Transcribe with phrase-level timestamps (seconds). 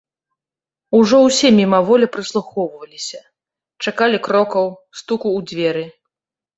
[0.99, 3.19] Ужо ўсе мімаволі прыслухоўваліся,
[3.83, 5.91] чакалі крокаў, стуку ў дзверы.